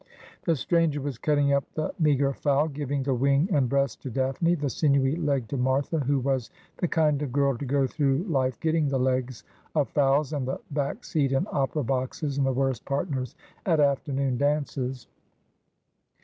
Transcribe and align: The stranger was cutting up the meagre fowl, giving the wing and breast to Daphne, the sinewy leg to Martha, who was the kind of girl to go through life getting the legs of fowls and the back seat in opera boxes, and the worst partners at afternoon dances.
The 0.45 0.55
stranger 0.55 0.99
was 0.99 1.19
cutting 1.19 1.53
up 1.53 1.63
the 1.75 1.93
meagre 1.99 2.33
fowl, 2.33 2.67
giving 2.69 3.03
the 3.03 3.13
wing 3.13 3.47
and 3.53 3.69
breast 3.69 4.01
to 4.01 4.09
Daphne, 4.09 4.55
the 4.55 4.67
sinewy 4.67 5.15
leg 5.15 5.47
to 5.49 5.57
Martha, 5.57 5.99
who 5.99 6.19
was 6.19 6.49
the 6.77 6.87
kind 6.87 7.21
of 7.21 7.31
girl 7.31 7.55
to 7.55 7.65
go 7.65 7.85
through 7.85 8.23
life 8.23 8.59
getting 8.59 8.87
the 8.89 8.97
legs 8.97 9.43
of 9.75 9.89
fowls 9.89 10.33
and 10.33 10.47
the 10.47 10.59
back 10.71 11.03
seat 11.03 11.31
in 11.33 11.45
opera 11.51 11.83
boxes, 11.83 12.39
and 12.39 12.47
the 12.47 12.51
worst 12.51 12.83
partners 12.83 13.35
at 13.63 13.79
afternoon 13.79 14.37
dances. 14.37 15.05